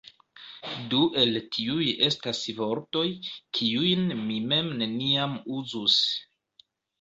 [0.93, 3.03] Du el tiuj estas vortoj,
[3.59, 6.01] kiujn mi mem neniam uzus.